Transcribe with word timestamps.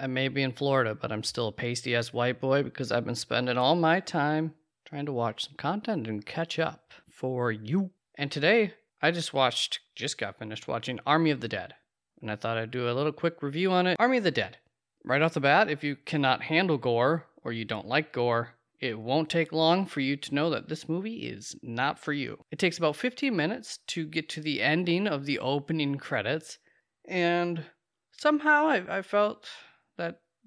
I 0.00 0.06
may 0.06 0.28
be 0.28 0.42
in 0.42 0.52
Florida, 0.52 0.94
but 0.94 1.12
I'm 1.12 1.22
still 1.22 1.48
a 1.48 1.52
pasty 1.52 1.94
ass 1.94 2.10
white 2.10 2.40
boy 2.40 2.62
because 2.62 2.90
I've 2.90 3.04
been 3.04 3.14
spending 3.14 3.58
all 3.58 3.76
my 3.76 4.00
time 4.00 4.54
trying 4.86 5.04
to 5.04 5.12
watch 5.12 5.44
some 5.44 5.56
content 5.56 6.08
and 6.08 6.24
catch 6.24 6.58
up 6.58 6.94
for 7.10 7.52
you. 7.52 7.90
And 8.14 8.32
today, 8.32 8.72
I 9.02 9.10
just 9.10 9.34
watched, 9.34 9.80
just 9.94 10.16
got 10.16 10.38
finished 10.38 10.66
watching 10.66 11.00
Army 11.04 11.30
of 11.30 11.40
the 11.40 11.48
Dead. 11.48 11.74
And 12.22 12.30
I 12.30 12.36
thought 12.36 12.56
I'd 12.56 12.70
do 12.70 12.88
a 12.88 12.94
little 12.94 13.12
quick 13.12 13.42
review 13.42 13.72
on 13.72 13.86
it. 13.86 13.96
Army 14.00 14.16
of 14.18 14.24
the 14.24 14.30
Dead. 14.30 14.56
Right 15.04 15.20
off 15.20 15.34
the 15.34 15.40
bat, 15.40 15.68
if 15.68 15.84
you 15.84 15.96
cannot 15.96 16.44
handle 16.44 16.78
gore 16.78 17.26
or 17.44 17.52
you 17.52 17.66
don't 17.66 17.86
like 17.86 18.12
gore, 18.12 18.54
it 18.80 18.98
won't 18.98 19.28
take 19.28 19.52
long 19.52 19.84
for 19.84 20.00
you 20.00 20.16
to 20.16 20.34
know 20.34 20.48
that 20.48 20.68
this 20.68 20.88
movie 20.88 21.28
is 21.28 21.54
not 21.62 21.98
for 21.98 22.14
you. 22.14 22.38
It 22.50 22.58
takes 22.58 22.78
about 22.78 22.96
15 22.96 23.36
minutes 23.36 23.80
to 23.88 24.06
get 24.06 24.30
to 24.30 24.40
the 24.40 24.62
ending 24.62 25.06
of 25.06 25.26
the 25.26 25.38
opening 25.38 25.96
credits, 25.96 26.58
and 27.06 27.64
somehow 28.12 28.66
I, 28.66 28.98
I 28.98 29.02
felt 29.02 29.46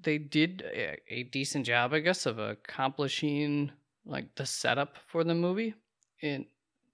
they 0.04 0.17
did 0.17 0.63
a, 0.73 0.97
a, 1.09 1.23
decent 1.23 1.65
job, 1.65 1.93
I 1.93 2.00
guess, 2.00 2.25
of 2.25 2.39
accomplishing 2.39 3.71
like 4.05 4.36
the 4.36 4.45
setup 4.45 4.97
for 5.07 5.23
the 5.23 5.36
movie. 5.36 5.73
And 6.21 6.45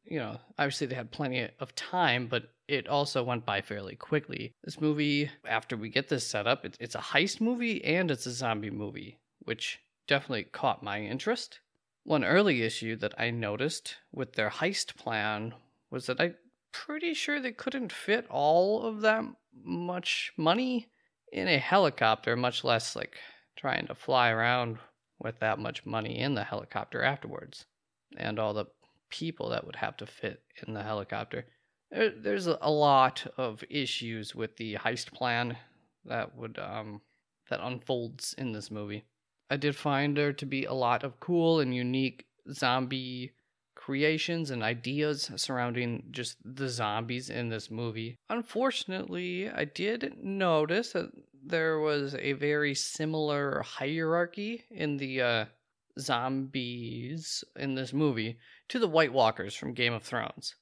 you 0.06 0.20
know, 0.20 0.40
obviously 0.58 0.88
they 0.88 0.96
had 0.96 1.12
plenty 1.12 1.48
of 1.60 1.76
time, 1.76 2.28
but 2.28 2.50
it 2.68 2.88
also 2.88 3.24
went 3.24 3.46
by 3.46 3.62
fairly 3.62 3.96
quickly. 3.96 4.54
This 4.64 4.82
movie, 4.82 5.30
after 5.46 5.78
we 5.78 5.90
get 5.90 6.10
this 6.10 6.26
set 6.26 6.48
up, 6.48 6.66
it's 6.66 6.96
a 6.96 7.00
heist 7.00 7.40
movie 7.40 7.84
and 7.84 8.10
it's 8.10 8.26
a 8.26 8.32
zombie 8.32 8.72
movie, 8.72 9.20
which 9.40 9.80
definitely 10.08 10.44
caught 10.46 10.84
my 10.84 11.00
interest. 11.00 11.60
One 12.04 12.24
early 12.24 12.64
issue 12.64 12.96
that 12.98 13.14
I 13.20 13.30
noticed 13.30 13.98
with 14.12 14.34
their 14.34 14.50
heist 14.50 14.96
plan 14.96 15.54
was 15.92 16.08
that 16.08 16.20
I'm 16.20 16.36
pretty 16.72 17.14
sure 17.14 17.40
they 17.40 17.52
couldn't 17.52 17.92
fit 17.92 18.26
all 18.30 18.84
of 18.84 19.02
that 19.02 19.24
much 19.64 20.32
money 20.38 20.88
in 21.32 21.48
a 21.48 21.58
helicopter, 21.58 22.36
much 22.36 22.64
less 22.64 22.96
like 22.96 23.18
trying 23.56 23.88
to 23.88 23.96
fly 23.96 24.30
around 24.30 24.78
with 25.20 25.40
that 25.40 25.60
much 25.60 25.86
money 25.86 26.20
in 26.20 26.34
the 26.34 26.44
helicopter 26.44 27.04
afterwards 27.04 27.66
and 28.18 28.40
all 28.40 28.54
the 28.54 28.66
people 29.10 29.50
that 29.50 29.66
would 29.66 29.76
have 29.76 29.98
to 29.98 30.06
fit 30.06 30.42
in 30.66 30.74
the 30.74 30.84
helicopter. 30.84 31.46
there's 31.92 32.48
a 32.48 32.70
lot 32.70 33.26
of 33.38 33.64
issues 33.70 34.36
with 34.36 34.56
the 34.58 34.76
heist 34.76 35.12
plan 35.12 35.58
that 36.06 36.36
would 36.36 36.58
um, 36.60 37.02
that 37.50 37.60
unfolds 37.62 38.36
in 38.38 38.52
this 38.52 38.70
movie. 38.70 39.04
I 39.50 39.58
did 39.58 39.76
find 39.76 40.16
there 40.16 40.34
to 40.34 40.46
be 40.46 40.66
a 40.66 40.74
lot 40.74 41.04
of 41.04 41.20
cool 41.20 41.60
and 41.60 41.74
unique 41.74 42.26
zombie 42.52 43.34
creations 43.90 44.52
and 44.52 44.62
ideas 44.62 45.32
surrounding 45.36 46.04
just 46.12 46.38
the 46.46 46.70
zombies 46.70 47.32
in 47.32 47.50
this 47.50 47.72
movie. 47.72 48.20
Unfortunately, 48.30 49.50
I 49.50 49.66
did 49.66 50.14
notice 50.22 50.92
that 50.94 51.10
there 51.44 51.80
was 51.80 52.14
a 52.14 52.34
very 52.34 52.76
similar 52.76 53.64
hierarchy 53.66 54.64
in 54.70 54.98
the 54.98 55.22
uh, 55.22 55.46
zombies 56.00 57.44
in 57.56 57.74
this 57.74 57.92
movie 57.92 58.38
to 58.68 58.78
the 58.78 58.88
White 58.88 59.12
Walkers 59.12 59.56
from 59.56 59.74
Game 59.74 59.94
of 59.94 60.04
Thrones. 60.04 60.54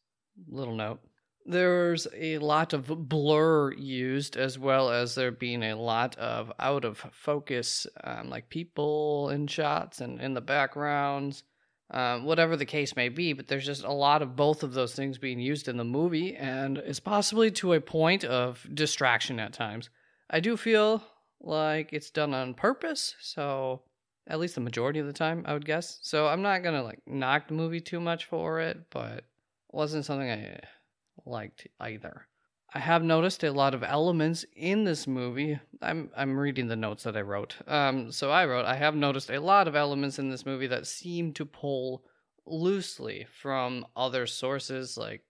Little 0.48 0.76
note. 0.76 1.02
There's 1.46 2.08
a 2.16 2.38
lot 2.38 2.72
of 2.72 3.10
blur 3.10 3.74
used, 3.74 4.38
as 4.38 4.58
well 4.58 4.90
as 4.90 5.16
there 5.16 5.32
being 5.32 5.64
a 5.64 5.76
lot 5.76 6.16
of 6.16 6.50
out 6.60 6.86
of 6.86 7.06
focus, 7.12 7.88
um, 8.06 8.30
like 8.30 8.48
people 8.48 9.32
in 9.32 9.48
shots 9.48 10.00
and 10.00 10.22
in 10.22 10.34
the 10.34 10.40
backgrounds 10.40 11.44
um, 11.92 12.26
whatever 12.26 12.56
the 12.56 12.66
case 12.66 12.96
may 12.96 13.10
be. 13.10 13.34
But 13.34 13.48
there's 13.48 13.66
just 13.66 13.84
a 13.84 13.92
lot 13.92 14.22
of 14.22 14.36
both 14.36 14.64
of 14.64 14.74
those 14.74 14.94
things 14.94 15.18
being 15.18 15.40
used 15.40 15.68
in 15.68 15.78
the 15.78 15.84
movie, 15.84 16.36
and 16.36 16.78
it's 16.78 17.00
possibly 17.00 17.52
to 17.52 17.74
a 17.74 17.82
point 17.82 18.24
of 18.24 18.66
distraction 18.74 19.40
at 19.40 19.54
times. 19.54 19.90
I 20.30 20.40
do 20.40 20.58
feel 20.58 21.04
like 21.40 21.94
it's 21.94 22.10
done 22.10 22.34
on 22.34 22.54
purpose, 22.54 23.16
so 23.22 23.82
at 24.28 24.40
least 24.40 24.56
the 24.56 24.62
majority 24.62 25.00
of 25.00 25.08
the 25.08 25.14
time, 25.14 25.44
I 25.46 25.54
would 25.54 25.66
guess. 25.66 26.00
So 26.02 26.28
I'm 26.28 26.42
not 26.42 26.64
gonna 26.64 26.84
like 26.84 27.00
knock 27.06 27.48
the 27.48 27.54
movie 27.54 27.82
too 27.82 28.00
much 28.00 28.26
for 28.26 28.60
it, 28.60 28.90
but 28.90 29.24
wasn't 29.72 30.06
something 30.06 30.30
I 30.30 30.60
liked 31.26 31.68
either. 31.80 32.28
I 32.74 32.80
have 32.80 33.02
noticed 33.02 33.44
a 33.44 33.52
lot 33.52 33.74
of 33.74 33.82
elements 33.84 34.46
in 34.56 34.84
this 34.84 35.08
movie. 35.08 35.60
I'm 35.82 36.12
I'm 36.16 36.38
reading 36.38 36.68
the 36.68 36.76
notes 36.76 37.04
that 37.04 37.16
I 37.16 37.22
wrote. 37.22 37.56
Um, 37.66 38.12
so 38.12 38.30
I 38.30 38.46
wrote 38.46 38.66
I 38.66 38.76
have 38.76 38.96
noticed 38.96 39.30
a 39.30 39.40
lot 39.40 39.68
of 39.68 39.76
elements 39.76 40.20
in 40.20 40.30
this 40.30 40.46
movie 40.46 40.68
that 40.68 40.86
seem 40.86 41.34
to 41.34 41.46
pull 41.46 42.04
loosely 42.46 43.26
from 43.42 43.86
other 43.96 44.28
sources, 44.28 44.98
like 44.98 45.24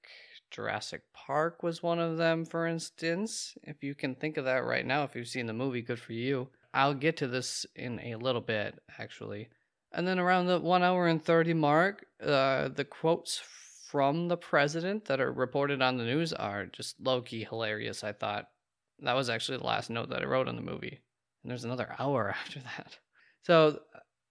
Jurassic 0.49 1.01
Park 1.13 1.61
was 1.61 1.83
one 1.83 1.99
of 1.99 2.17
them, 2.17 2.45
for 2.45 2.65
instance. 2.65 3.55
If 3.63 3.83
you 3.83 3.93
can 3.93 4.15
think 4.15 4.37
of 4.37 4.45
that 4.45 4.65
right 4.65 4.85
now, 4.85 5.03
if 5.03 5.15
you've 5.15 5.27
seen 5.27 5.45
the 5.45 5.53
movie, 5.53 5.81
good 5.81 5.99
for 5.99 6.13
you. 6.13 6.49
I'll 6.73 6.93
get 6.93 7.17
to 7.17 7.27
this 7.27 7.65
in 7.75 7.99
a 7.99 8.15
little 8.15 8.41
bit, 8.41 8.79
actually. 8.97 9.49
And 9.91 10.07
then 10.07 10.19
around 10.19 10.47
the 10.47 10.59
one 10.59 10.83
hour 10.83 11.07
and 11.07 11.23
thirty 11.23 11.53
mark, 11.53 12.05
uh, 12.21 12.69
the 12.69 12.85
quotes 12.85 13.41
from 13.89 14.27
the 14.27 14.37
president 14.37 15.05
that 15.05 15.21
are 15.21 15.31
reported 15.31 15.81
on 15.81 15.97
the 15.97 16.03
news 16.03 16.33
are 16.33 16.65
just 16.65 16.99
low 16.99 17.21
key 17.21 17.43
hilarious. 17.43 18.03
I 18.03 18.11
thought 18.11 18.49
that 18.99 19.15
was 19.15 19.29
actually 19.29 19.59
the 19.59 19.65
last 19.65 19.89
note 19.89 20.09
that 20.09 20.21
I 20.21 20.25
wrote 20.25 20.47
on 20.47 20.55
the 20.55 20.61
movie, 20.61 20.99
and 21.43 21.49
there's 21.49 21.63
another 21.63 21.95
hour 21.97 22.29
after 22.45 22.59
that. 22.59 22.97
So 23.43 23.79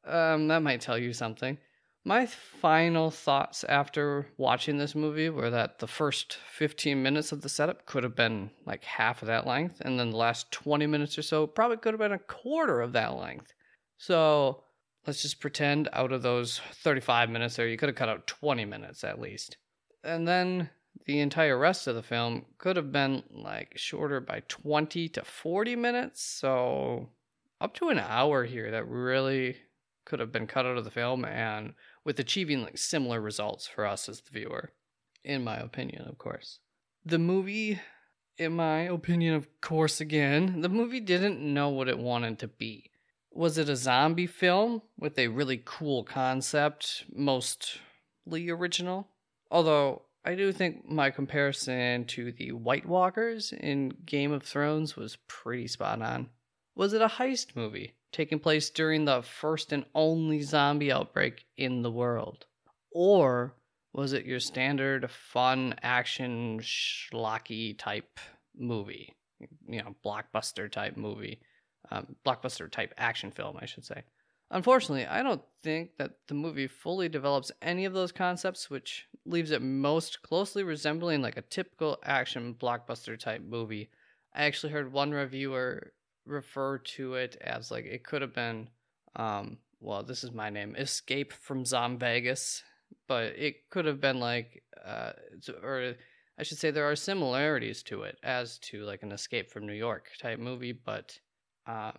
um, 0.06 0.48
that 0.48 0.62
might 0.62 0.80
tell 0.80 0.98
you 0.98 1.12
something. 1.12 1.56
My 2.04 2.26
final 2.26 3.10
thoughts 3.10 3.64
after 3.64 4.28
watching 4.36 4.78
this 4.78 4.94
movie 4.94 5.28
were 5.28 5.50
that 5.50 5.80
the 5.80 5.88
first 5.88 6.38
15 6.52 7.02
minutes 7.02 7.32
of 7.32 7.40
the 7.40 7.48
setup 7.48 7.84
could 7.86 8.04
have 8.04 8.14
been 8.14 8.50
like 8.64 8.84
half 8.84 9.22
of 9.22 9.28
that 9.28 9.46
length, 9.46 9.80
and 9.80 9.98
then 9.98 10.10
the 10.10 10.16
last 10.16 10.52
20 10.52 10.86
minutes 10.86 11.18
or 11.18 11.22
so 11.22 11.46
probably 11.46 11.78
could 11.78 11.94
have 11.94 11.98
been 11.98 12.12
a 12.12 12.18
quarter 12.18 12.80
of 12.80 12.92
that 12.92 13.16
length. 13.16 13.52
So 13.98 14.62
let's 15.06 15.22
just 15.22 15.40
pretend 15.40 15.88
out 15.92 16.12
of 16.12 16.22
those 16.22 16.60
35 16.82 17.30
minutes 17.30 17.56
there, 17.56 17.68
you 17.68 17.76
could 17.76 17.88
have 17.88 17.96
cut 17.96 18.08
out 18.08 18.26
20 18.26 18.64
minutes 18.64 19.04
at 19.04 19.20
least. 19.20 19.56
And 20.02 20.26
then 20.26 20.70
the 21.06 21.20
entire 21.20 21.56
rest 21.56 21.86
of 21.86 21.94
the 21.94 22.02
film 22.02 22.46
could 22.58 22.76
have 22.76 22.90
been 22.90 23.22
like 23.30 23.72
shorter 23.76 24.20
by 24.20 24.42
20 24.48 25.08
to 25.10 25.24
40 25.24 25.76
minutes. 25.76 26.22
So 26.22 27.10
up 27.60 27.74
to 27.74 27.88
an 27.88 27.98
hour 27.98 28.44
here 28.44 28.70
that 28.70 28.88
really 28.88 29.56
could 30.04 30.20
have 30.20 30.32
been 30.32 30.46
cut 30.46 30.66
out 30.66 30.76
of 30.76 30.84
the 30.84 30.90
film 30.90 31.24
and 31.24 31.74
with 32.04 32.18
achieving 32.18 32.62
like 32.62 32.78
similar 32.78 33.20
results 33.20 33.66
for 33.66 33.86
us 33.86 34.08
as 34.08 34.20
the 34.20 34.30
viewer, 34.30 34.72
in 35.24 35.44
my 35.44 35.56
opinion, 35.56 36.06
of 36.08 36.18
course. 36.18 36.60
The 37.04 37.18
movie, 37.18 37.80
in 38.38 38.52
my 38.52 38.80
opinion, 38.80 39.34
of 39.34 39.48
course, 39.60 40.00
again, 40.00 40.60
the 40.60 40.68
movie 40.68 41.00
didn't 41.00 41.40
know 41.40 41.68
what 41.68 41.88
it 41.88 41.98
wanted 41.98 42.38
to 42.40 42.48
be 42.48 42.90
was 43.36 43.58
it 43.58 43.68
a 43.68 43.76
zombie 43.76 44.26
film 44.26 44.82
with 44.98 45.18
a 45.18 45.28
really 45.28 45.60
cool 45.64 46.04
concept, 46.04 47.04
mostly 47.14 48.50
original? 48.50 49.08
Although 49.50 50.02
I 50.24 50.34
do 50.34 50.52
think 50.52 50.88
my 50.88 51.10
comparison 51.10 52.06
to 52.06 52.32
the 52.32 52.52
White 52.52 52.86
Walkers 52.86 53.52
in 53.52 53.94
Game 54.04 54.32
of 54.32 54.42
Thrones 54.42 54.96
was 54.96 55.18
pretty 55.28 55.68
spot 55.68 56.02
on. 56.02 56.30
Was 56.74 56.92
it 56.94 57.02
a 57.02 57.08
heist 57.08 57.54
movie 57.54 57.94
taking 58.10 58.38
place 58.38 58.70
during 58.70 59.04
the 59.04 59.22
first 59.22 59.72
and 59.72 59.84
only 59.94 60.40
zombie 60.40 60.90
outbreak 60.90 61.44
in 61.56 61.82
the 61.82 61.90
world? 61.90 62.46
Or 62.90 63.54
was 63.92 64.14
it 64.14 64.26
your 64.26 64.40
standard 64.40 65.10
fun 65.10 65.74
action 65.82 66.60
schlocky 66.60 67.78
type 67.78 68.18
movie? 68.56 69.14
You 69.68 69.82
know, 69.82 69.94
blockbuster 70.04 70.70
type 70.70 70.96
movie 70.96 71.40
um, 71.90 72.16
blockbuster 72.24 72.70
type 72.70 72.94
action 72.98 73.30
film, 73.30 73.56
I 73.60 73.66
should 73.66 73.84
say. 73.84 74.02
Unfortunately, 74.50 75.06
I 75.06 75.22
don't 75.22 75.42
think 75.62 75.96
that 75.98 76.18
the 76.28 76.34
movie 76.34 76.68
fully 76.68 77.08
develops 77.08 77.50
any 77.60 77.84
of 77.84 77.92
those 77.92 78.12
concepts, 78.12 78.70
which 78.70 79.06
leaves 79.24 79.50
it 79.50 79.60
most 79.60 80.22
closely 80.22 80.62
resembling 80.62 81.20
like 81.20 81.36
a 81.36 81.42
typical 81.42 81.98
action 82.04 82.54
blockbuster 82.54 83.18
type 83.18 83.42
movie. 83.42 83.90
I 84.32 84.44
actually 84.44 84.72
heard 84.72 84.92
one 84.92 85.10
reviewer 85.10 85.92
refer 86.26 86.78
to 86.78 87.14
it 87.14 87.36
as 87.40 87.70
like 87.70 87.86
it 87.86 88.04
could 88.04 88.22
have 88.22 88.34
been, 88.34 88.68
um, 89.16 89.58
well, 89.80 90.04
this 90.04 90.22
is 90.22 90.32
my 90.32 90.50
name, 90.50 90.76
Escape 90.76 91.32
from 91.32 91.64
Zomvegas, 91.64 92.62
but 93.08 93.34
it 93.36 93.68
could 93.70 93.84
have 93.84 94.00
been 94.00 94.20
like, 94.20 94.62
uh, 94.84 95.12
or 95.62 95.94
I 96.38 96.42
should 96.44 96.58
say 96.58 96.70
there 96.70 96.88
are 96.88 96.96
similarities 96.96 97.82
to 97.84 98.02
it 98.02 98.18
as 98.22 98.58
to 98.58 98.84
like 98.84 99.02
an 99.02 99.12
Escape 99.12 99.50
from 99.50 99.66
New 99.66 99.72
York 99.72 100.10
type 100.20 100.38
movie, 100.38 100.72
but 100.72 101.18
uh, 101.66 101.92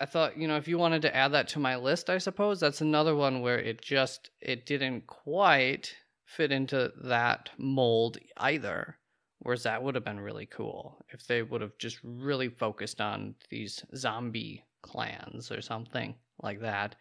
I 0.00 0.06
thought, 0.06 0.36
you 0.36 0.48
know, 0.48 0.56
if 0.56 0.66
you 0.66 0.76
wanted 0.76 1.02
to 1.02 1.14
add 1.14 1.32
that 1.32 1.48
to 1.48 1.58
my 1.58 1.76
list, 1.76 2.10
I 2.10 2.18
suppose 2.18 2.60
that's 2.60 2.80
another 2.80 3.14
one 3.14 3.40
where 3.40 3.58
it 3.58 3.80
just 3.80 4.30
it 4.40 4.66
didn't 4.66 5.06
quite 5.06 5.94
fit 6.26 6.50
into 6.50 6.92
that 7.04 7.50
mold 7.58 8.18
either. 8.36 8.98
Whereas 9.40 9.64
that 9.64 9.82
would 9.82 9.94
have 9.94 10.04
been 10.04 10.20
really 10.20 10.46
cool 10.46 11.04
if 11.12 11.26
they 11.26 11.42
would 11.42 11.60
have 11.60 11.76
just 11.78 11.98
really 12.02 12.48
focused 12.48 13.00
on 13.00 13.34
these 13.50 13.84
zombie 13.94 14.64
clans 14.82 15.50
or 15.50 15.60
something 15.60 16.14
like 16.42 16.60
that, 16.60 16.96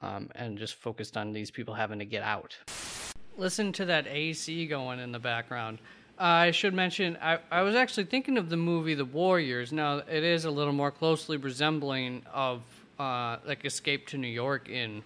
um, 0.00 0.30
and 0.34 0.58
just 0.58 0.74
focused 0.74 1.16
on 1.16 1.32
these 1.32 1.50
people 1.50 1.74
having 1.74 1.98
to 1.98 2.04
get 2.04 2.22
out. 2.22 2.56
Listen 3.36 3.72
to 3.72 3.84
that 3.86 4.06
AC 4.06 4.66
going 4.68 5.00
in 5.00 5.12
the 5.12 5.18
background. 5.18 5.80
I 6.18 6.50
should 6.50 6.74
mention, 6.74 7.16
I, 7.22 7.38
I 7.50 7.62
was 7.62 7.76
actually 7.76 8.04
thinking 8.04 8.38
of 8.38 8.48
the 8.48 8.56
movie 8.56 8.94
The 8.94 9.04
Warriors. 9.04 9.72
Now, 9.72 9.98
it 9.98 10.24
is 10.24 10.44
a 10.44 10.50
little 10.50 10.72
more 10.72 10.90
closely 10.90 11.36
resembling 11.36 12.22
of 12.32 12.62
uh, 12.98 13.36
like 13.46 13.64
Escape 13.64 14.08
to 14.08 14.18
New 14.18 14.28
York 14.28 14.68
in 14.68 15.04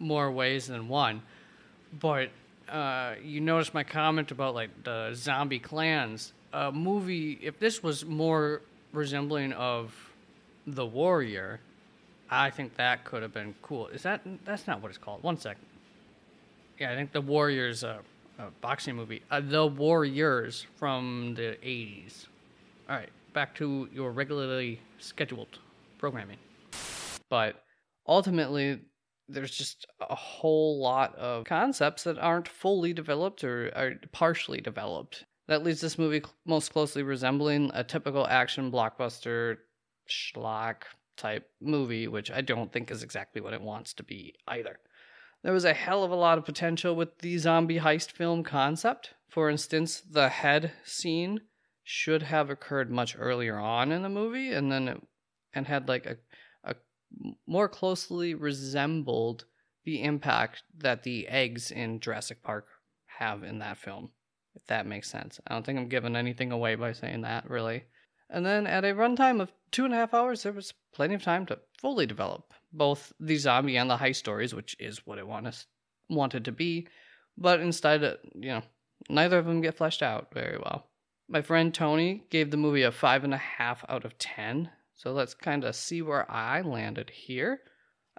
more 0.00 0.32
ways 0.32 0.66
than 0.66 0.88
one. 0.88 1.22
But 2.00 2.30
uh, 2.68 3.14
you 3.22 3.40
noticed 3.40 3.72
my 3.72 3.84
comment 3.84 4.32
about 4.32 4.54
like 4.54 4.70
the 4.82 5.12
zombie 5.14 5.60
clans. 5.60 6.32
A 6.52 6.72
movie, 6.72 7.38
if 7.40 7.60
this 7.60 7.82
was 7.82 8.04
more 8.04 8.62
resembling 8.92 9.52
of 9.52 9.94
The 10.66 10.84
Warrior, 10.84 11.60
I 12.30 12.50
think 12.50 12.76
that 12.76 13.04
could 13.04 13.22
have 13.22 13.32
been 13.32 13.54
cool. 13.62 13.86
Is 13.88 14.02
that 14.02 14.22
that's 14.44 14.66
not 14.66 14.82
what 14.82 14.88
it's 14.88 14.98
called? 14.98 15.22
One 15.22 15.38
second. 15.38 15.64
Yeah, 16.80 16.90
I 16.90 16.96
think 16.96 17.12
The 17.12 17.20
Warriors. 17.20 17.84
Uh, 17.84 17.98
a 18.38 18.50
boxing 18.60 18.96
movie, 18.96 19.22
uh, 19.30 19.40
The 19.40 19.66
Warriors 19.66 20.66
from 20.76 21.34
the 21.36 21.56
80s. 21.62 22.26
All 22.88 22.96
right, 22.96 23.10
back 23.34 23.54
to 23.56 23.88
your 23.92 24.12
regularly 24.12 24.80
scheduled 24.98 25.58
programming. 25.98 26.38
But 27.28 27.64
ultimately, 28.06 28.80
there's 29.28 29.50
just 29.50 29.86
a 30.00 30.14
whole 30.14 30.80
lot 30.80 31.14
of 31.16 31.44
concepts 31.44 32.04
that 32.04 32.18
aren't 32.18 32.48
fully 32.48 32.92
developed 32.92 33.44
or 33.44 33.70
are 33.74 33.94
partially 34.12 34.60
developed. 34.60 35.24
That 35.48 35.64
leaves 35.64 35.80
this 35.80 35.98
movie 35.98 36.22
most 36.46 36.72
closely 36.72 37.02
resembling 37.02 37.70
a 37.74 37.84
typical 37.84 38.26
action 38.26 38.70
blockbuster 38.70 39.56
schlock 40.08 40.82
type 41.16 41.50
movie, 41.60 42.06
which 42.08 42.30
I 42.30 42.40
don't 42.40 42.72
think 42.72 42.90
is 42.90 43.02
exactly 43.02 43.40
what 43.40 43.52
it 43.52 43.60
wants 43.60 43.92
to 43.94 44.02
be 44.02 44.34
either. 44.46 44.78
There 45.42 45.52
was 45.52 45.64
a 45.64 45.74
hell 45.74 46.02
of 46.02 46.10
a 46.10 46.16
lot 46.16 46.38
of 46.38 46.44
potential 46.44 46.94
with 46.94 47.18
the 47.18 47.38
zombie 47.38 47.78
heist 47.78 48.10
film 48.10 48.42
concept. 48.42 49.14
For 49.28 49.48
instance, 49.48 50.00
the 50.00 50.28
head 50.28 50.72
scene 50.84 51.42
should 51.84 52.22
have 52.24 52.50
occurred 52.50 52.90
much 52.90 53.16
earlier 53.18 53.56
on 53.56 53.92
in 53.92 54.02
the 54.02 54.08
movie 54.08 54.52
and 54.52 54.70
then 54.70 54.88
it, 54.88 55.02
and 55.54 55.66
had 55.66 55.88
like 55.88 56.06
a 56.06 56.16
a 56.64 56.74
more 57.46 57.68
closely 57.68 58.34
resembled 58.34 59.46
the 59.84 60.02
impact 60.02 60.64
that 60.76 61.02
the 61.02 61.28
eggs 61.28 61.70
in 61.70 62.00
Jurassic 62.00 62.42
Park 62.42 62.66
have 63.18 63.42
in 63.42 63.58
that 63.60 63.78
film. 63.78 64.10
If 64.54 64.66
that 64.66 64.86
makes 64.86 65.10
sense. 65.10 65.40
I 65.46 65.54
don't 65.54 65.64
think 65.64 65.78
I'm 65.78 65.88
giving 65.88 66.16
anything 66.16 66.52
away 66.52 66.74
by 66.74 66.92
saying 66.92 67.22
that, 67.22 67.48
really. 67.48 67.84
And 68.28 68.44
then 68.44 68.66
at 68.66 68.84
a 68.84 68.88
runtime 68.88 69.40
of 69.40 69.52
two 69.70 69.84
and 69.84 69.94
a 69.94 69.96
half 69.96 70.12
hours, 70.12 70.42
there 70.42 70.52
was 70.52 70.74
plenty 70.92 71.14
of 71.14 71.22
time 71.22 71.46
to 71.46 71.58
fully 71.78 72.06
develop 72.06 72.52
both 72.72 73.12
the 73.18 73.36
zombie 73.36 73.76
and 73.76 73.88
the 73.88 73.96
heist 73.96 74.16
stories, 74.16 74.54
which 74.54 74.76
is 74.78 75.06
what 75.06 75.18
it 75.18 75.26
wanted 75.26 75.56
wanted 76.10 76.44
to 76.44 76.52
be, 76.52 76.88
but 77.36 77.60
instead, 77.60 78.02
uh, 78.02 78.14
you 78.34 78.48
know, 78.48 78.62
neither 79.08 79.38
of 79.38 79.46
them 79.46 79.60
get 79.60 79.76
fleshed 79.76 80.02
out 80.02 80.32
very 80.32 80.58
well. 80.58 80.86
My 81.28 81.42
friend 81.42 81.72
Tony 81.72 82.24
gave 82.30 82.50
the 82.50 82.56
movie 82.56 82.82
a 82.82 82.90
five 82.90 83.24
and 83.24 83.34
a 83.34 83.38
half 83.38 83.84
out 83.88 84.04
of 84.04 84.18
ten, 84.18 84.70
so 84.94 85.12
let's 85.12 85.34
kind 85.34 85.64
of 85.64 85.76
see 85.76 86.02
where 86.02 86.30
I 86.30 86.62
landed 86.62 87.10
here. 87.10 87.60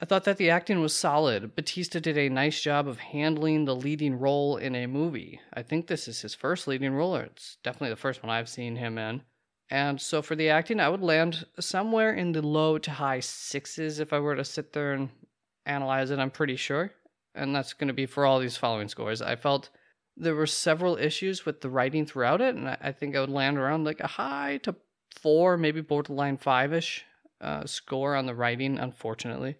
I 0.02 0.06
thought 0.06 0.24
that 0.24 0.38
the 0.38 0.50
acting 0.50 0.80
was 0.80 0.96
solid. 0.96 1.56
Batista 1.56 2.00
did 2.00 2.18
a 2.18 2.30
nice 2.30 2.62
job 2.62 2.88
of 2.88 3.00
handling 3.00 3.66
the 3.66 3.76
leading 3.76 4.18
role 4.18 4.56
in 4.56 4.74
a 4.74 4.88
movie. 4.88 5.42
I 5.54 5.62
think 5.62 5.88
this 5.88 6.08
is 6.08 6.22
his 6.22 6.34
first 6.34 6.68
leading 6.68 6.94
role, 6.94 7.18
or 7.18 7.24
it's 7.24 7.58
definitely 7.64 7.90
the 7.90 7.98
first 7.98 8.24
one 8.24 8.30
I've 8.30 8.48
seen 8.48 8.78
him 8.78 8.98
in. 8.98 9.24
And 9.69 10.01
so 10.01 10.21
for 10.21 10.36
the 10.36 10.50
acting, 10.50 10.80
I 10.80 10.89
would 10.89 11.04
land 11.04 11.45
somewhere 11.60 12.13
in 12.13 12.31
the 12.31 12.42
low 12.42 12.80
to 12.80 12.92
high 12.92 13.19
sixes 13.19 14.00
if 14.00 14.12
I 14.12 14.19
were 14.19 14.36
to 14.36 14.44
sit 14.44 14.74
there 14.74 14.94
and 14.94 15.10
analyze 15.66 16.10
it, 16.10 16.19
I'm 16.19 16.31
pretty 16.31 16.56
sure. 16.56 16.92
And 17.36 17.56
that's 17.56 17.74
going 17.74 17.88
to 17.88 17.94
be 17.94 18.07
for 18.07 18.25
all 18.25 18.39
these 18.39 18.57
following 18.57 18.89
scores. 18.89 19.21
I 19.21 19.36
felt 19.36 19.69
there 20.18 20.36
were 20.36 20.48
several 20.48 20.98
issues 20.98 21.45
with 21.45 21.62
the 21.62 21.69
writing 21.69 22.06
throughout 22.06 22.42
it, 22.42 22.56
and 22.56 22.68
I 22.68 22.92
think 22.92 23.16
I 23.16 23.21
would 23.21 23.30
land 23.30 23.57
around 23.57 23.83
like 23.83 24.00
a 24.00 24.07
high 24.07 24.57
to 24.63 24.75
four, 25.16 25.56
maybe 25.56 25.81
borderline 25.81 26.38
five 26.38 26.74
ish 26.74 27.06
uh, 27.39 27.65
score 27.65 28.15
on 28.15 28.25
the 28.25 28.36
writing, 28.36 28.80
unfortunately. 28.80 29.56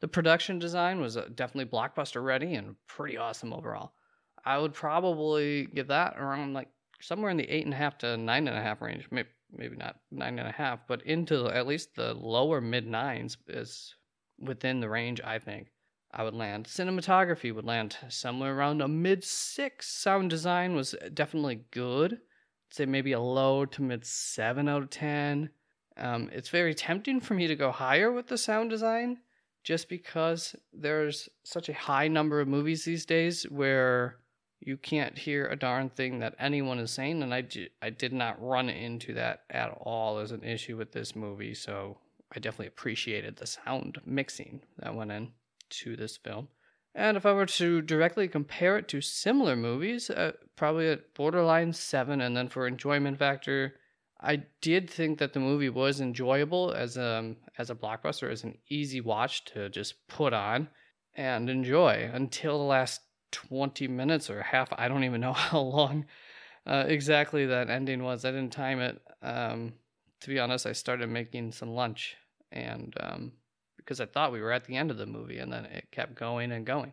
The 0.00 0.08
production 0.08 0.58
design 0.58 1.00
was 1.00 1.16
uh, 1.16 1.28
definitely 1.34 1.70
blockbuster 1.70 2.22
ready 2.22 2.54
and 2.54 2.74
pretty 2.88 3.16
awesome 3.16 3.52
overall. 3.52 3.92
I 4.44 4.58
would 4.58 4.74
probably 4.74 5.66
give 5.66 5.86
that 5.86 6.16
around 6.18 6.52
like 6.52 6.68
somewhere 7.00 7.30
in 7.30 7.36
the 7.36 7.48
eight 7.48 7.64
and 7.64 7.72
a 7.72 7.76
half 7.76 7.98
to 7.98 8.16
nine 8.16 8.48
and 8.48 8.58
a 8.58 8.62
half 8.62 8.82
range, 8.82 9.06
maybe 9.10 9.28
maybe 9.52 9.76
not 9.76 9.96
nine 10.10 10.38
and 10.38 10.48
a 10.48 10.52
half, 10.52 10.80
but 10.86 11.02
into 11.02 11.48
at 11.48 11.66
least 11.66 11.94
the 11.94 12.14
lower 12.14 12.60
mid 12.60 12.86
nines 12.86 13.36
is 13.48 13.94
within 14.38 14.80
the 14.80 14.88
range 14.88 15.20
I 15.22 15.38
think 15.38 15.68
I 16.12 16.24
would 16.24 16.34
land. 16.34 16.66
Cinematography 16.66 17.54
would 17.54 17.64
land 17.64 17.96
somewhere 18.08 18.56
around 18.56 18.82
a 18.82 18.88
mid 18.88 19.24
six. 19.24 19.88
Sound 19.88 20.30
design 20.30 20.74
was 20.74 20.94
definitely 21.14 21.64
good. 21.70 22.12
I'd 22.12 22.74
say 22.74 22.86
maybe 22.86 23.12
a 23.12 23.20
low 23.20 23.64
to 23.66 23.82
mid 23.82 24.04
seven 24.04 24.68
out 24.68 24.82
of 24.82 24.90
ten. 24.90 25.50
Um, 25.96 26.30
it's 26.32 26.48
very 26.48 26.74
tempting 26.74 27.20
for 27.20 27.34
me 27.34 27.46
to 27.46 27.56
go 27.56 27.70
higher 27.70 28.10
with 28.10 28.26
the 28.26 28.38
sound 28.38 28.70
design 28.70 29.18
just 29.62 29.88
because 29.88 30.56
there's 30.72 31.28
such 31.44 31.68
a 31.68 31.74
high 31.74 32.08
number 32.08 32.40
of 32.40 32.48
movies 32.48 32.84
these 32.84 33.06
days 33.06 33.44
where 33.44 34.16
you 34.64 34.76
can't 34.76 35.18
hear 35.18 35.46
a 35.46 35.56
darn 35.56 35.90
thing 35.90 36.20
that 36.20 36.34
anyone 36.38 36.78
is 36.78 36.90
saying 36.90 37.22
and 37.22 37.34
I, 37.34 37.44
I 37.80 37.90
did 37.90 38.12
not 38.12 38.42
run 38.42 38.68
into 38.68 39.14
that 39.14 39.42
at 39.50 39.70
all 39.80 40.18
as 40.18 40.32
an 40.32 40.44
issue 40.44 40.76
with 40.76 40.92
this 40.92 41.16
movie 41.16 41.54
so 41.54 41.98
i 42.34 42.38
definitely 42.38 42.68
appreciated 42.68 43.36
the 43.36 43.46
sound 43.46 44.00
mixing 44.06 44.62
that 44.78 44.94
went 44.94 45.12
in 45.12 45.32
to 45.70 45.96
this 45.96 46.16
film. 46.16 46.48
And 46.94 47.16
if 47.16 47.26
i 47.26 47.32
were 47.32 47.46
to 47.46 47.82
directly 47.82 48.28
compare 48.28 48.76
it 48.78 48.88
to 48.88 49.00
similar 49.00 49.56
movies 49.56 50.10
uh, 50.10 50.32
probably 50.56 50.88
at 50.88 51.14
borderline 51.14 51.72
7 51.72 52.20
and 52.20 52.36
then 52.36 52.48
for 52.48 52.66
enjoyment 52.66 53.18
factor 53.18 53.74
i 54.20 54.44
did 54.60 54.88
think 54.88 55.18
that 55.18 55.32
the 55.32 55.40
movie 55.40 55.70
was 55.70 56.00
enjoyable 56.00 56.72
as 56.72 56.96
a, 56.96 57.18
um, 57.18 57.36
as 57.58 57.70
a 57.70 57.74
blockbuster 57.74 58.30
as 58.30 58.44
an 58.44 58.58
easy 58.68 59.00
watch 59.00 59.44
to 59.46 59.68
just 59.70 60.06
put 60.06 60.32
on 60.32 60.68
and 61.14 61.50
enjoy 61.50 62.10
until 62.12 62.58
the 62.58 62.64
last 62.64 63.00
20 63.32 63.88
minutes 63.88 64.30
or 64.30 64.42
half. 64.42 64.72
I 64.76 64.88
don't 64.88 65.04
even 65.04 65.20
know 65.20 65.32
how 65.32 65.60
long 65.60 66.06
uh, 66.66 66.84
exactly 66.86 67.46
that 67.46 67.70
ending 67.70 68.02
was. 68.02 68.24
I 68.24 68.30
didn't 68.30 68.52
time 68.52 68.80
it. 68.80 69.00
Um, 69.22 69.74
to 70.20 70.28
be 70.28 70.38
honest, 70.38 70.66
I 70.66 70.72
started 70.72 71.08
making 71.08 71.52
some 71.52 71.70
lunch 71.70 72.16
and 72.52 72.94
um, 73.00 73.32
because 73.76 74.00
I 74.00 74.06
thought 74.06 74.32
we 74.32 74.40
were 74.40 74.52
at 74.52 74.64
the 74.64 74.76
end 74.76 74.90
of 74.90 74.98
the 74.98 75.06
movie 75.06 75.38
and 75.38 75.52
then 75.52 75.64
it 75.64 75.90
kept 75.90 76.14
going 76.14 76.52
and 76.52 76.64
going. 76.64 76.92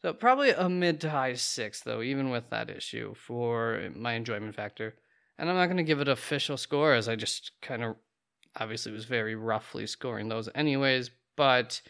So 0.00 0.12
probably 0.12 0.50
a 0.50 0.68
mid 0.68 1.00
to 1.00 1.10
high 1.10 1.34
six 1.34 1.80
though, 1.80 2.02
even 2.02 2.30
with 2.30 2.50
that 2.50 2.70
issue 2.70 3.14
for 3.14 3.90
my 3.96 4.12
enjoyment 4.12 4.54
factor. 4.54 4.94
And 5.38 5.48
I'm 5.48 5.56
not 5.56 5.66
going 5.66 5.78
to 5.78 5.82
give 5.82 6.00
it 6.00 6.08
official 6.08 6.56
score 6.56 6.94
as 6.94 7.08
I 7.08 7.16
just 7.16 7.52
kind 7.62 7.82
of 7.82 7.96
obviously 8.56 8.92
was 8.92 9.04
very 9.04 9.34
roughly 9.34 9.86
scoring 9.86 10.28
those 10.28 10.48
anyways, 10.54 11.10
but 11.36 11.80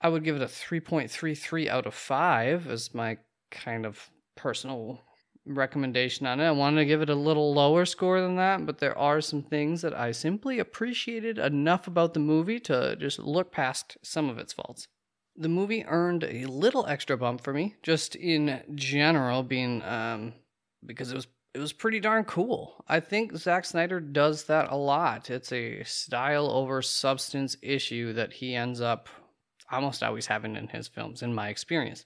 I 0.00 0.08
would 0.08 0.24
give 0.24 0.36
it 0.36 0.42
a 0.42 0.46
3.33 0.46 1.68
out 1.68 1.86
of 1.86 1.94
5 1.94 2.68
as 2.68 2.94
my 2.94 3.18
kind 3.52 3.86
of 3.86 4.10
personal 4.34 5.00
recommendation 5.44 6.26
on 6.26 6.40
it. 6.40 6.46
I 6.46 6.52
wanted 6.52 6.80
to 6.80 6.86
give 6.86 7.02
it 7.02 7.10
a 7.10 7.14
little 7.14 7.52
lower 7.52 7.84
score 7.84 8.20
than 8.20 8.36
that, 8.36 8.64
but 8.64 8.78
there 8.78 8.96
are 8.96 9.20
some 9.20 9.42
things 9.42 9.82
that 9.82 9.94
I 9.94 10.12
simply 10.12 10.58
appreciated 10.58 11.38
enough 11.38 11.86
about 11.86 12.14
the 12.14 12.20
movie 12.20 12.60
to 12.60 12.96
just 12.96 13.18
look 13.18 13.52
past 13.52 13.96
some 14.02 14.28
of 14.28 14.38
its 14.38 14.52
faults. 14.52 14.86
The 15.36 15.48
movie 15.48 15.84
earned 15.86 16.24
a 16.24 16.46
little 16.46 16.86
extra 16.86 17.16
bump 17.16 17.42
for 17.42 17.52
me, 17.52 17.76
just 17.82 18.14
in 18.14 18.62
general, 18.74 19.42
being 19.42 19.82
um, 19.82 20.34
because 20.84 21.10
it 21.10 21.14
was 21.14 21.26
it 21.54 21.58
was 21.58 21.72
pretty 21.72 22.00
darn 22.00 22.24
cool. 22.24 22.82
I 22.88 23.00
think 23.00 23.36
Zack 23.36 23.66
Snyder 23.66 24.00
does 24.00 24.44
that 24.44 24.70
a 24.70 24.76
lot. 24.76 25.28
It's 25.28 25.52
a 25.52 25.82
style 25.84 26.50
over 26.50 26.80
substance 26.80 27.56
issue 27.60 28.14
that 28.14 28.32
he 28.32 28.54
ends 28.54 28.80
up 28.80 29.08
almost 29.70 30.02
always 30.02 30.26
having 30.26 30.56
in 30.56 30.68
his 30.68 30.88
films, 30.88 31.22
in 31.22 31.34
my 31.34 31.48
experience 31.48 32.04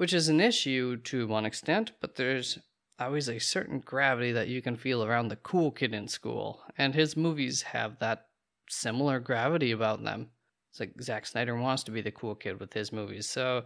which 0.00 0.14
is 0.14 0.30
an 0.30 0.40
issue 0.40 0.96
to 0.96 1.26
one 1.26 1.44
extent, 1.44 1.92
but 2.00 2.14
there's 2.14 2.58
always 2.98 3.28
a 3.28 3.38
certain 3.38 3.80
gravity 3.80 4.32
that 4.32 4.48
you 4.48 4.62
can 4.62 4.74
feel 4.74 5.04
around 5.04 5.28
the 5.28 5.36
cool 5.36 5.70
kid 5.70 5.92
in 5.92 6.08
school, 6.08 6.62
and 6.78 6.94
his 6.94 7.18
movies 7.18 7.60
have 7.60 7.98
that 7.98 8.24
similar 8.70 9.20
gravity 9.20 9.72
about 9.72 10.02
them. 10.02 10.30
It's 10.70 10.80
like 10.80 10.94
Zack 11.02 11.26
Snyder 11.26 11.54
wants 11.54 11.82
to 11.82 11.90
be 11.90 12.00
the 12.00 12.10
cool 12.10 12.34
kid 12.34 12.58
with 12.58 12.72
his 12.72 12.94
movies, 12.94 13.28
so 13.28 13.64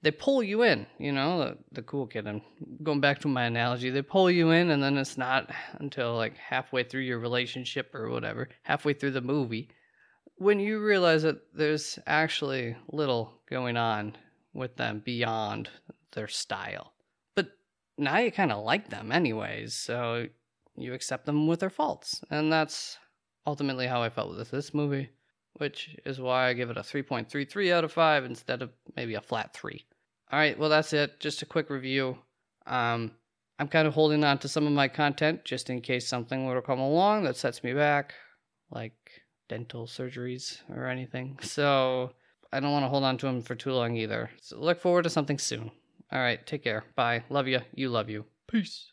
they 0.00 0.10
pull 0.10 0.42
you 0.42 0.62
in, 0.62 0.86
you 0.98 1.12
know, 1.12 1.38
the, 1.38 1.58
the 1.72 1.82
cool 1.82 2.06
kid. 2.06 2.26
And 2.26 2.40
going 2.82 3.00
back 3.00 3.18
to 3.18 3.28
my 3.28 3.44
analogy, 3.44 3.90
they 3.90 4.00
pull 4.00 4.30
you 4.30 4.52
in, 4.52 4.70
and 4.70 4.82
then 4.82 4.96
it's 4.96 5.18
not 5.18 5.50
until 5.80 6.16
like 6.16 6.34
halfway 6.38 6.84
through 6.84 7.02
your 7.02 7.18
relationship 7.18 7.94
or 7.94 8.08
whatever, 8.08 8.48
halfway 8.62 8.94
through 8.94 9.10
the 9.10 9.20
movie, 9.20 9.68
when 10.36 10.60
you 10.60 10.82
realize 10.82 11.24
that 11.24 11.42
there's 11.54 11.98
actually 12.06 12.74
little 12.90 13.34
going 13.50 13.76
on 13.76 14.16
with 14.54 14.76
them 14.76 15.02
beyond 15.04 15.68
their 16.12 16.28
style. 16.28 16.94
But 17.34 17.48
now 17.98 18.18
you 18.18 18.32
kind 18.32 18.52
of 18.52 18.64
like 18.64 18.88
them 18.88 19.12
anyways, 19.12 19.74
so 19.74 20.26
you 20.76 20.94
accept 20.94 21.26
them 21.26 21.46
with 21.46 21.60
their 21.60 21.70
faults. 21.70 22.22
And 22.30 22.52
that's 22.52 22.98
ultimately 23.46 23.86
how 23.86 24.02
I 24.02 24.08
felt 24.08 24.36
with 24.36 24.50
this 24.50 24.72
movie, 24.72 25.10
which 25.54 25.96
is 26.06 26.20
why 26.20 26.48
I 26.48 26.54
give 26.54 26.70
it 26.70 26.76
a 26.76 26.80
3.33 26.80 27.72
out 27.72 27.84
of 27.84 27.92
5 27.92 28.24
instead 28.24 28.62
of 28.62 28.70
maybe 28.96 29.14
a 29.14 29.20
flat 29.20 29.52
3. 29.52 29.84
All 30.32 30.38
right, 30.38 30.58
well, 30.58 30.70
that's 30.70 30.92
it. 30.92 31.20
Just 31.20 31.42
a 31.42 31.46
quick 31.46 31.68
review. 31.70 32.16
Um, 32.66 33.12
I'm 33.58 33.68
kind 33.68 33.86
of 33.86 33.94
holding 33.94 34.24
on 34.24 34.38
to 34.38 34.48
some 34.48 34.66
of 34.66 34.72
my 34.72 34.88
content 34.88 35.44
just 35.44 35.70
in 35.70 35.80
case 35.80 36.08
something 36.08 36.46
were 36.46 36.56
to 36.56 36.62
come 36.62 36.80
along 36.80 37.24
that 37.24 37.36
sets 37.36 37.62
me 37.62 37.72
back, 37.72 38.14
like 38.70 38.94
dental 39.48 39.86
surgeries 39.86 40.58
or 40.70 40.86
anything. 40.86 41.38
So 41.42 42.12
I 42.54 42.60
don't 42.60 42.70
want 42.70 42.84
to 42.84 42.88
hold 42.88 43.02
on 43.02 43.18
to 43.18 43.26
them 43.26 43.42
for 43.42 43.56
too 43.56 43.72
long 43.72 43.96
either. 43.96 44.30
So 44.40 44.56
look 44.58 44.80
forward 44.80 45.02
to 45.02 45.10
something 45.10 45.38
soon. 45.38 45.72
All 46.12 46.20
right, 46.20 46.46
take 46.46 46.62
care. 46.62 46.84
Bye. 46.94 47.24
Love 47.28 47.48
you. 47.48 47.60
You 47.74 47.88
love 47.88 48.08
you. 48.08 48.26
Peace. 48.46 48.92